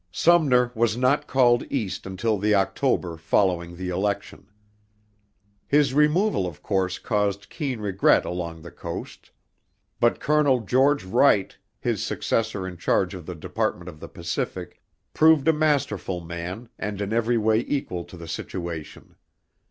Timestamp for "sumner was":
0.11-0.97